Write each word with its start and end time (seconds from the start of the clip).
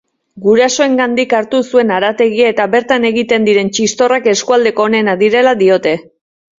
Gurasoengandik 0.43 1.35
hartu 1.39 1.59
zuen 1.67 1.93
harategia 1.99 2.49
eta 2.55 2.67
bertan 2.73 3.07
egiten 3.13 3.49
diren 3.53 3.73
txistorrak 3.79 4.35
eskualdeko 4.37 4.91
onenak 4.91 5.25
direla 5.27 5.59
diote. 5.67 5.99